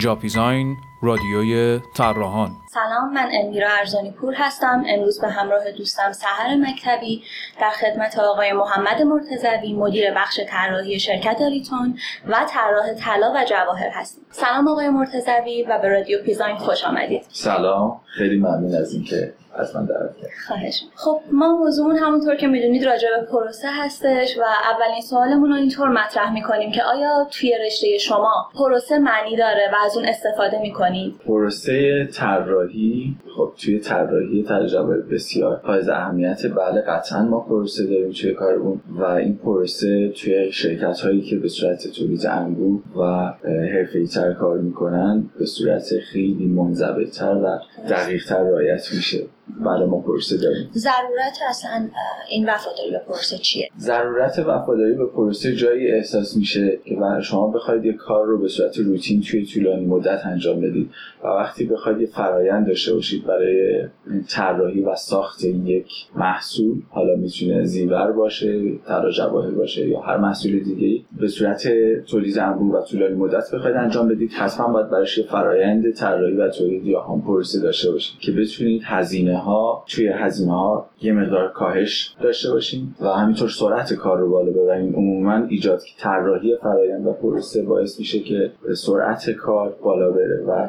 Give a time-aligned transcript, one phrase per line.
[0.00, 2.50] جاپیزاین رادیوی طراحان.
[2.68, 4.84] سلام من امیرا ارزانی پور هستم.
[4.88, 7.22] امروز به همراه دوستم سحر مکتبی
[7.60, 11.98] در خدمت آقای محمد مرتزوی مدیر بخش طراحی شرکت ریتون
[12.28, 14.24] و طراح طلا و جواهر هستیم.
[14.30, 17.22] سلام آقای مرتزوی و به رادیو پیزاین خوش آمدید.
[17.28, 20.16] سلام خیلی ممنون از اینکه از من دعوت
[20.48, 20.82] خواهش.
[20.94, 25.88] خب ما موضوعمون همونطور که می‌دونید راجع به پروسه هستش و اولین سوالمون رو اینطور
[25.88, 31.14] مطرح می‌کنیم که آیا توی رشته شما پروسه معنی داره و از اون استفاده می‌کنید؟
[31.26, 38.34] پروسه طراحی خب توی طراحی تجربه بسیار حائز اهمیت بله قطعا ما پروسه داریم توی
[38.34, 43.32] کارمون و این پروسه توی شرکت هایی که به صورت تولید انبوه و
[43.74, 49.26] حرفه‌ای تر کار می‌کنن به صورت خیلی منضبطتر و دقیقتر رعایت میشه.
[49.64, 50.70] بله ما پروسه داریم.
[50.74, 51.88] ضرورت اصلا
[52.30, 57.84] این وفاداری به پروسه چیه؟ ضرورت وفاداری به پروسه جایی احساس میشه که شما بخواید
[57.84, 60.90] یه کار رو به صورت روتین توی طولانی مدت انجام بدید
[61.24, 63.84] و وقتی بخواید یه فرایند داشته باشید برای
[64.28, 70.60] طراحی و ساخت یک محصول حالا می‌تونه زیور باشه طلا جواهر باشه یا هر محصول
[70.60, 71.68] دیگه به صورت
[72.06, 76.48] تولید انبوه و طولانی مدت بخواید انجام بدید حتما باید براش یه فرایند طراحی و
[76.48, 81.48] تولید یا هم پروسه داشته باشید که بتونید هزینه ها توی هزینه ها یه مقدار
[81.48, 84.94] کاهش داشته باشیم و همینطور سرعت کار رو بالا ببریم.
[84.96, 90.68] عموما ایجاد طراحی فرایند و پروسه باعث میشه که سرعت کار بالا بره و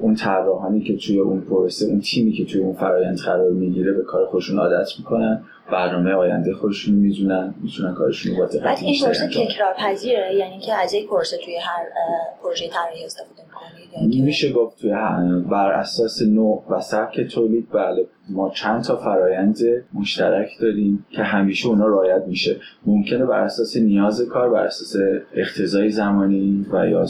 [0.00, 4.02] اون طراحانی که توی اون پروسه اون تیمی که توی اون فرایند قرار می‌گیره به
[4.02, 5.42] کار خودشون عادت می‌کنن.
[5.72, 10.74] برنامه آینده خودشون می‌دونن می‌تونن کارشون رو با بعد این پروسه تکرار پذیره یعنی که
[10.74, 11.84] از یک پروسه توی هر
[12.42, 14.90] پروژه طراحی استفاده می‌کنید میشه گفت توی
[15.50, 18.06] بر اساس نوع و سبک تولید بله.
[18.28, 19.58] ما چند تا فرایند
[19.94, 22.56] مشترک داریم که همیشه اونا رعایت میشه.
[22.86, 24.96] ممکنه بر اساس نیاز کار بر اساس
[25.34, 27.06] اقتضای زمانی و یا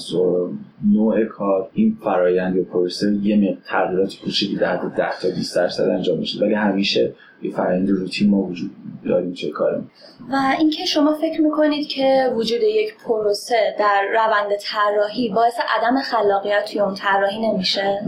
[0.92, 6.19] نوع کار این فرایند یا پروسه یه تغییرات کوچیکی در 10 تا 20 درصد انجام
[6.19, 6.44] میشه.
[6.44, 8.70] ولی همیشه یه فرآیند روتین ما وجود
[9.04, 9.91] داریم چه کارم
[10.31, 16.65] و اینکه شما فکر می‌کنید که وجود یک پروسه در روند طراحی باعث عدم خلاقیت
[16.72, 17.98] توی اون طراحی نمیشه؟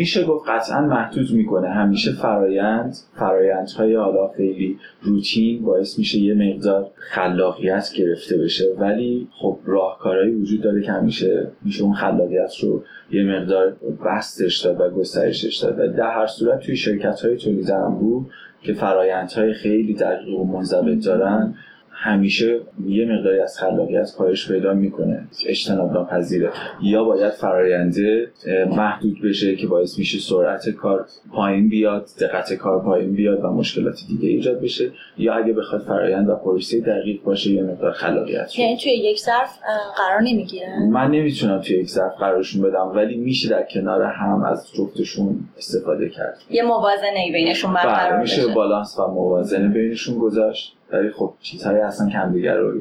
[0.00, 1.68] میشه گفت قطعا محدود می‌کنه.
[1.68, 8.64] همیشه فرایند فرایندهای حالا خیلی روتین باعث میشه یه مقدار خلاقیت گرفته بشه.
[8.78, 14.80] ولی خب راهکارهایی وجود داره که همیشه میشه اون خلاقیت رو یه مقدار بستش داد
[14.80, 15.78] و گسترشش داد.
[15.78, 18.26] و در هر صورت توی شرکت های تولید انبوه
[18.62, 21.54] که فرایندهای خیلی دقیق و منضبط دارن
[22.02, 25.28] همیشه یه مقداری از خلاقیت کاهش پیدا می‌کنه.
[25.46, 26.50] اجتناب ناپذیره.
[26.82, 28.30] یا باید فراینده
[28.70, 33.98] محدود بشه که باعث میشه سرعت کار پایین بیاد دقت کار پایین بیاد و مشکلات
[34.08, 34.90] دیگه ایجاد بشه.
[35.18, 39.58] یا اگه بخواد فرایند و پروسه دقیق باشه یه مقدار خلاقیت یعنی توی یک ظرف
[39.96, 44.68] قرار نمی‌گیره؟ من نمی‌تونم توی یک ظرف قرارشون بدم ولی میشه در کنار هم از
[44.74, 46.38] جفتشون استفاده کرد.
[46.50, 50.76] یه موازنه بینشون برقرار بله، میشه بالانس و موازنه بینشون گذاشت.
[50.92, 52.72] ولی خب چیزهایی هستن که همدیگر رو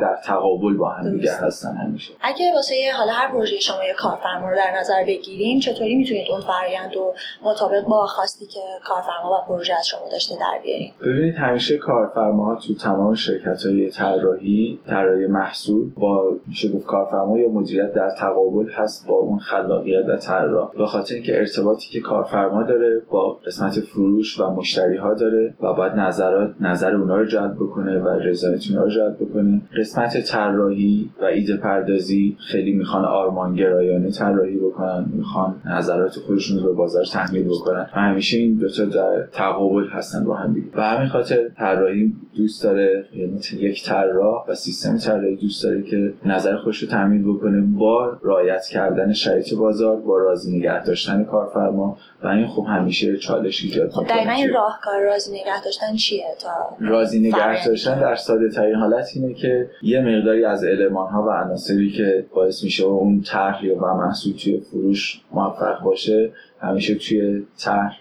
[0.00, 2.12] در تقابل با هم دیگه هستن همیشه.
[2.20, 6.40] اگه واسه حالا هر پروژه شما یه کارفرما رو در نظر بگیریم چطوری می‌تونید اون
[6.40, 11.34] فرآیند رو مطابق با خواستی که کارفرما و پروژه از شما داشته در بیارین؟ ببینید
[11.34, 17.92] همیشه کارفرماها تو تمام شرکت های طراحی طراحی محصول با میشه گفت کارفرما یا مدیریت
[17.92, 20.72] در تقابل هست با اون خلاقیت و طراح.
[20.78, 25.72] به خاطر اینکه ارتباطی که کارفرما داره با قسمت فروش و مشتری ها داره و
[25.72, 29.60] باید نظرات نظر اونها رو جلب بکنه و رضایت رو جلب بکنه.
[29.78, 36.72] قسمت طراحی و ایده پردازی خیلی می‌خوان آرمانگرایانه طراحی بکنن می‌خوان نظرات خودشون رو به
[36.72, 40.66] بازار تحمیل بکنن و همیشه این دو تا در تقابل هستن با هم دیگه.
[40.76, 46.12] و همین خاطر طراحی دوست داره یعنی یک طراح و سیستم طراحی دوست داره که
[46.24, 51.98] نظر خودش رو تحمیل بکنه با رعایت کردن شرایط بازار با راضی نگه داشتن کارفرما
[52.22, 56.76] و این خب همیشه چالش ایجاد خب دقیقا این راهکار راضی نگه داشتن چیه تا
[56.80, 61.30] راضی نگه داشتن در ساده ترین حالت اینه که یه مقداری از علمان ها و
[61.30, 67.98] عناصری که باعث میشه اون طرح و محصول توی فروش موفق باشه همیشه توی طرح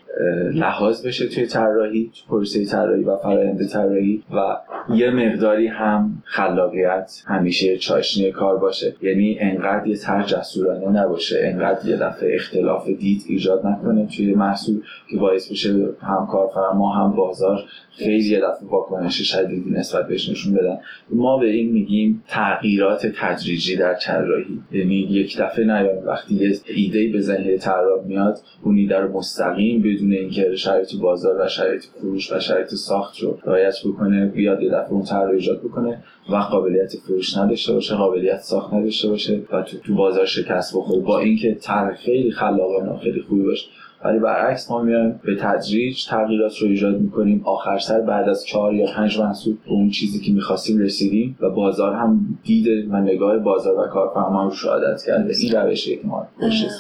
[0.53, 4.57] لحاظ بشه توی طراحی پروسه طراحی و فرآیند طراحی و
[4.95, 8.95] یه مقداری هم خلاقیت همیشه چاشنی کار باشه.
[9.01, 14.81] یعنی انقدر یه طرح جسورانه نباشه انقدر یه دفعه اختلاف دید ایجاد نکنه توی محصول
[15.09, 17.59] که باعث بشه هم کارفرما هم بازار
[17.97, 20.77] خیلی یه دفعه واکنش شدیدی نسبت بهش نشون بدن.
[21.09, 24.59] ما به این میگیم تغییرات تدریجی در طراحی.
[24.71, 29.93] یعنی یک دفعه نیاد وقتی یه ایده به ذهن طراح میاد اون رو مستقیم بدون
[30.03, 34.69] بدون اینکه شرایط بازار و شرایط فروش و شرایط ساخت رو رعایت بکنه بیاد یه
[34.69, 39.61] دفعه اون طرح ایجاد بکنه و قابلیت فروش نداشته باشه قابلیت ساخت نداشته باشه و
[39.61, 41.01] تو, تو بازار شکست بخوره.
[41.01, 43.65] با اینکه طرح خیلی خلاقانه خیلی خوبی باشه
[44.03, 47.41] ولی برعکس ما میایم به تدریج تغییرات رو ایجاد می‌کنیم.
[47.45, 51.49] آخر سر بعد از چهار یا پنج محصول به اون چیزی که می‌خواستیم رسیدیم و
[51.49, 56.27] بازار هم دید و نگاه بازار و کارفرما رو عادت کرده این روش که ما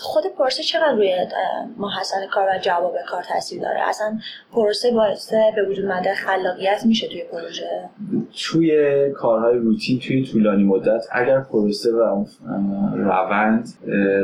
[0.01, 1.13] خود پروسه چقدر روی
[1.77, 4.17] محصل کار و جواب کار تاثیر داره؟ اصلا
[4.53, 7.89] پروسه باعث به وجود مده خلاقیت میشه توی پروژه؟
[8.43, 12.25] توی کارهای روتین توی طولانی مدت اگر پروسه و
[12.95, 13.69] روند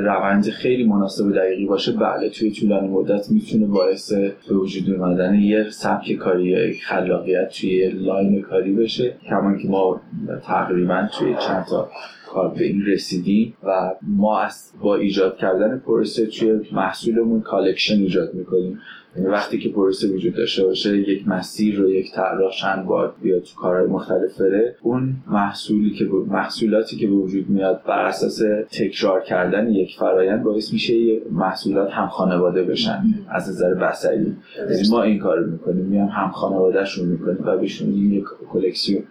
[0.03, 5.35] روند خیلی مناسب و دقیقی باشه بله توی طولانی مدت می‌تونه باعث به وجود اومدن
[5.35, 10.01] یه سبک کاری یا خلاقیت توی line کاری بشه کما اینکه ما
[10.43, 11.89] تقریبا توی چند تا
[12.33, 18.33] کار به این رسیدیم و ما از با ایجاد کردن پروسه توی محصولمون collection ایجاد
[18.33, 18.79] می‌کنیم.
[19.15, 23.41] یعنی وقتی که پروسه وجود داشته باشه یک مسیر رو یک طراح چند بار بیاد
[23.41, 28.41] تو کارهای مختلف بره اون محصولی که محصولاتی که به وجود میاد بر اساس
[28.71, 30.93] تکرار کردن یک فرایند باعث میشه
[31.31, 33.03] محصولات هم خانواده بشن.
[33.29, 34.35] از نظر بصری.
[34.57, 35.85] یعنی ما این کار می‌کنیم.
[35.85, 39.03] میایم هم خانواده‌شون می‌کنیم و بهشون یک کلکسیون.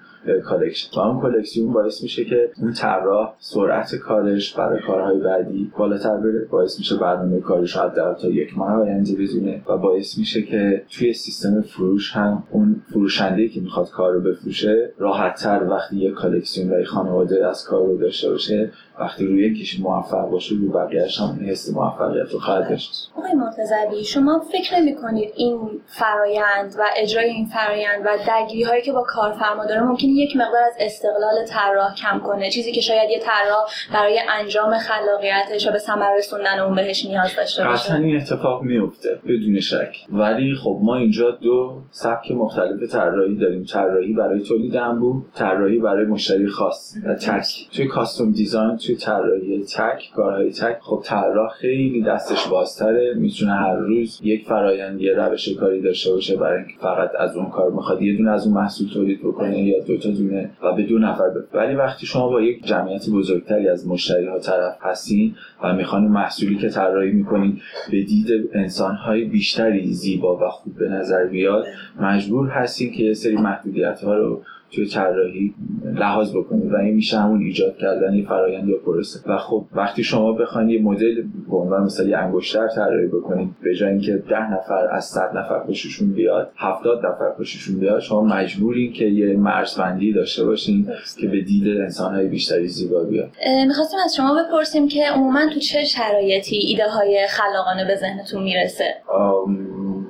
[0.45, 1.01] کالکشن.
[1.01, 6.45] و اون کلکسیون باعث میشه که اون طراح سرعت کارش برای کارهای بعدی بالاتر بره.
[6.51, 11.13] باعث میشه برنامه کارش حداقل تا یک ماه آینده بدونه و باعث میشه که توی
[11.13, 16.85] سیستم فروش هم اون فروشنده که می‌خواد کار رو بفروشه راحتتر وقتی یه کلکسیون و
[16.85, 18.71] خانواده از کار رو داشته باشه
[19.01, 23.11] وقتی روی یکیش موفق باشه روی بقیهش هم حس موفقیت رو خواهد داشت.
[23.17, 28.83] آقای مرتضوی شما فکر نمی کنید این فرایند و اجرای این فرایند و درگیری هایی
[28.83, 32.51] که با کارفرما داره ممکن یک مقدار از استقلال طراح کم کنه.
[32.51, 37.37] چیزی که شاید یه طراح برای انجام خلاقیتش و به ثمر رسوندن اون بهش نیاز
[37.37, 37.85] داشته باشه.
[37.85, 39.97] قطعا این اتفاق میفته بدون شک.
[40.13, 43.65] ولی خب ما اینجا دو سبک مختلف طراحی داریم.
[43.65, 47.77] طراحی برای تولید انبوه طراحی برای مشتری خاص و تک.
[47.77, 53.15] توی کاستوم دیزاین توی طراحی تک کارهای تک خب طراح خیلی دستش بازتره.
[53.15, 57.51] می‌تونه هر روز یک فرایند یه روش کاری داشته باشه برای اینکه فقط از اون
[57.51, 60.83] کار می‌خواد یه دونه از اون محصول تولید بکنه یا دو تا دونه و به
[60.83, 65.35] دو نفر بده ولی وقتی شما با یک جمعیت بزرگتری از مشتری ها طرف هستین
[65.63, 67.61] و می‌خوان محصولی که طراحی می‌کنین
[67.91, 71.65] به دید انسان های بیشتری زیبا و خوب به نظر بیاد
[72.01, 74.43] مجبور هستین که یه سری محدودیت ها رو
[74.73, 75.55] توی طراحی
[75.95, 79.21] لحاظ بکنید و این میشه همون ایجاد کردن یه فرایند یا پروسه.
[79.33, 83.75] و خب وقتی شما بخواید یه مدل به عنوان مثلا یه انگشتر طراحی بکنید به
[83.75, 88.93] جای اینکه ده نفر از صد نفر خوششون بیاد هفتاد نفر خوششون بیاد شما مجبورین
[88.93, 90.89] که یه مرزبندی داشته باشین
[91.21, 93.31] که به دید انسانهای بیشتری زیبا بیاد.
[93.67, 98.95] می‌خواستیم از شما بپرسیم که عموما تو چه شرایطی ایده های خلاقانه به ذهنتون می‌رسه؟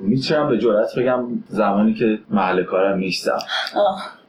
[0.01, 3.39] می‌تونم به جرات بگم زمانی که محل کارم نیستم.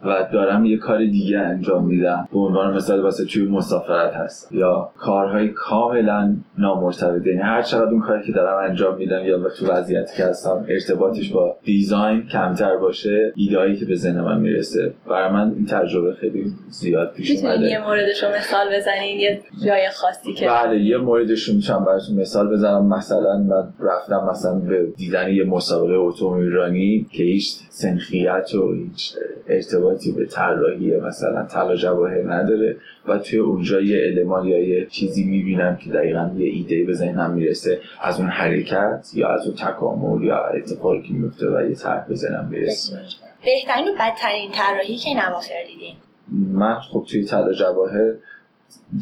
[0.04, 4.90] و دارم یه کار دیگه انجام میدم به عنوان مثال واسه توی مسافرت هست یا
[4.96, 7.26] کارهای کاملا نامرتبط.
[7.26, 11.32] یعنی هر چقدر اون کاری که دارم انجام میدم یا تو وضعیتی که هستم ارتباطش
[11.32, 14.92] با دیزاین کمتر باشه ایدهایی که به ذهن من می‌رسه.
[15.08, 17.66] برای من این تجربه خیلی زیاد پیش اومده.
[17.66, 22.16] یه موردش رو مثال بزنین یه جای خاصی که بله یه موردش رو می‌تونم براتون
[22.20, 22.86] مثال بزنم.
[22.86, 29.16] مثلا من رفتم مثلا به دیدن یه مسابقه اتومبیل رانی که هیچ سنخیت و هیچ
[29.90, 32.76] ارتباطی به طراحی مثلا طلا جواهر نداره
[33.08, 37.30] و توی اونجا یه المان یا یه چیزی می‌بینم که دقیقا یه ایده به ذهنم
[37.30, 42.08] می‌رسه از اون حرکت یا از اون تکامل یا اتفاقی که میفته و یه طرح
[42.08, 42.96] به ذهنم می‌رسه.
[43.44, 45.94] بهترین و بدترین طراحی که نواخر دیدین؟
[46.52, 48.12] من خب توی طلا جواهر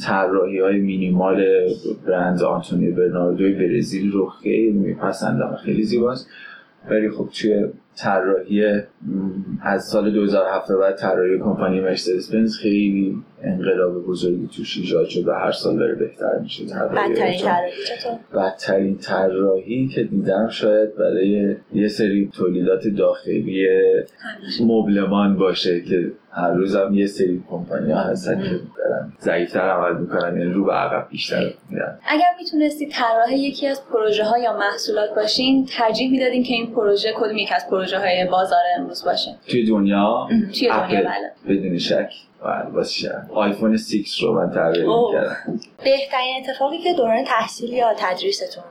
[0.07, 1.45] طراحی های مینیمال
[2.07, 6.29] برند آنتونی برناردوی برزیل رو خیلی میپسندم خیلی زیباست.
[6.91, 7.67] ولی خب توی
[7.99, 8.65] طراحی
[9.63, 15.33] از سال 2007 بعد طراحی کمپانی مرسدس بنز خیلی انقلاب بزرگی توش ایجاد شد و
[15.33, 16.65] هر سال داره بهتر میشه.
[16.65, 17.73] بدترین طراحی
[18.35, 23.67] بدترین طراحی که دیدم شاید برای یه سری تولیدات داخلی
[24.61, 30.01] مبلمان باشه که هر روز هم یه سری کمپانی ها هستن که دارن ضعیفتر عمل
[30.01, 31.99] می‌کنن یعنی رو به عقب بیشتر میرن.
[32.09, 37.13] اگر می‌تونستی طراح یکی از پروژه ها یا محصولات باشین ترجیح می‌دادین که این پروژه
[37.17, 41.57] کدوم یک از پروژه های بازار امروز باشه؟ توی دنیا؟ توی دنیا بله.
[41.57, 42.11] بدون شک.
[42.75, 45.13] واسه آیفون 6 رو من اوه.
[45.13, 45.37] کردم
[45.85, 48.65] بهترین اتفاقی که دوران تحصیل یا تدریستون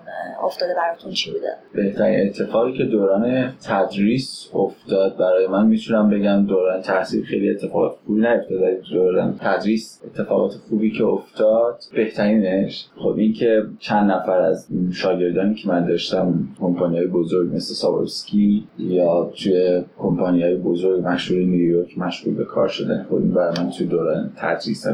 [0.44, 6.82] افتاده براتون چی بوده؟ بهترین اتفاقی که دوران تدریس افتاد برای من می‌تونم بگم دوران
[6.82, 13.64] تحصیل خیلی اتفاقات خوبی نیفتاد دوران تدریس اتفاقات خوبی که افتاد بهترینش خب این که
[13.80, 20.44] چند نفر از شاگردانی که من داشتم کمپانی های بزرگ مثل سابورسکی یا توی کمپانی
[20.44, 23.06] های بزرگ مشهور نیویورک مشغول به کار شدن.
[23.10, 23.34] خب این
[23.66, 24.88] توی دوران تدریس.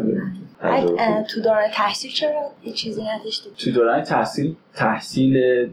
[1.30, 5.68] تو دوران تحصیل چرا چیزی نداشتید توی دوران تحصیل تحصیل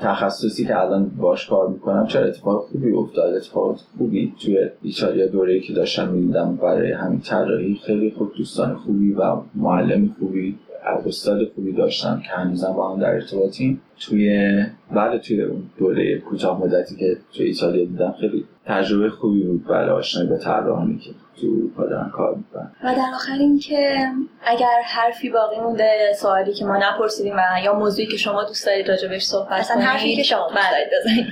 [0.00, 5.60] تخصصی که الان باش کار می‌کنم چرا اتفاق خوبی افتاد؟ اتفاقات خوبی توی ایتالیا دوره
[5.60, 7.80] که داشتم می‌دیدم برای همین طراحی.
[7.86, 10.58] خیلی خوب دوستان خوبی و معلم خوبی.
[11.06, 13.80] استاد خوبی داشتم که هنوزم با هم در ارتباطیم.
[14.00, 14.56] توی
[14.94, 19.90] بله توی اون دوره کوتاه مدتی که توی ایتالیا دیدم خیلی تجربه خوبی بود برای
[19.90, 23.98] آشنایی با طراحانی که تو اروپا دارن کار می‌کنن و در آخر اینکه
[24.46, 28.88] اگر حرفی باقی مونده سوالی که ما نپرسیدیم و یا موضوعی که شما دوست دارید
[28.88, 30.90] راجبش صحبت اصلا کنید حرفی که شما دوست بله.
[31.00, 31.26] بزنید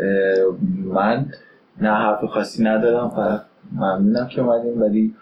[0.00, 1.26] اه، من
[1.80, 3.40] نه حرف خاصی ندارم فقط
[3.72, 5.14] ممنونم که اومدیم ولی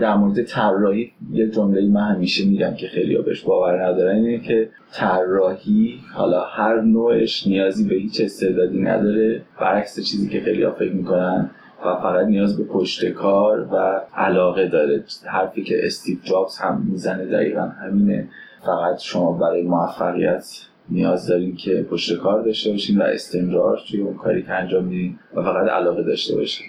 [0.00, 4.68] در مورد طراحی یه جمله من همیشه میگم که خیلی بهش باور ندارن اینه که
[4.92, 11.50] طراحی حالا هر نوعش نیازی به هیچ استعدادی نداره برعکس چیزی که خیلی فکر می‌کنن
[11.84, 15.04] و فقط نیاز به پشت کار و علاقه داره.
[15.24, 18.28] حرفی که استیو جابز هم می‌زنه دقیقا همینه.
[18.66, 20.46] فقط شما برای موفقیت
[20.88, 25.18] نیاز دارین که پشت کار داشته باشین و استمرار توی اون کاری که انجام میدین
[25.34, 26.66] و فقط علاقه داشته باشین.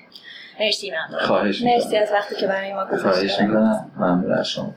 [0.60, 1.20] مرسی ممنون.
[1.26, 3.92] خواهش مرسی از وقتی که برای ما خواهش گذاشتید می‌کنم.
[3.98, 4.74] ممنون از شما.